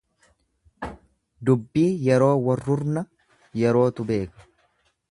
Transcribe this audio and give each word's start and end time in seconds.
Dubbii 1.49 1.91
yeroo 2.09 2.33
warrurna 2.47 3.07
yerootu 3.65 4.09
beeka. 4.13 4.51